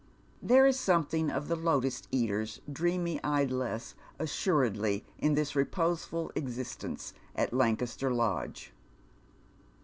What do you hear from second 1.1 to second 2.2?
oj; the lutus